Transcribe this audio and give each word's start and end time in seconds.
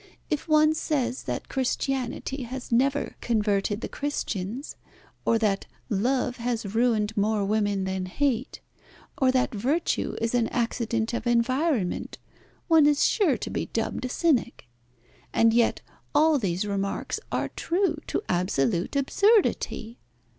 If 0.31 0.47
one 0.47 0.73
says 0.73 1.25
that 1.25 1.47
Christianity 1.47 2.41
has 2.41 2.71
never 2.71 3.15
converted 3.21 3.81
the 3.81 3.87
Christians, 3.87 4.75
or 5.25 5.37
that 5.37 5.67
love 5.89 6.37
has 6.37 6.73
ruined 6.73 7.15
more 7.15 7.45
women 7.45 7.83
than 7.83 8.07
hate, 8.07 8.61
or 9.19 9.31
that 9.31 9.53
virtue 9.53 10.15
is 10.19 10.33
an 10.33 10.47
accident 10.47 11.13
of 11.13 11.27
environment, 11.27 12.17
one 12.67 12.87
is 12.87 13.05
sure 13.05 13.37
to 13.37 13.49
be 13.51 13.67
dubbed 13.67 14.03
a 14.03 14.09
cynic. 14.09 14.65
And 15.33 15.53
yet 15.53 15.81
all 16.15 16.39
these 16.39 16.65
remarks 16.65 17.19
are 17.31 17.49
true 17.49 17.99
to 18.07 18.23
absolute 18.27 18.95
absurdity." 18.95 19.99